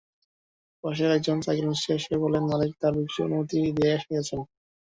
[0.83, 4.39] পাশের একজন সাইকেল মিস্ত্রি এসে বললেন, মালেক তাঁকে বিক্রির অনুমতি দিয়ে গেছেন।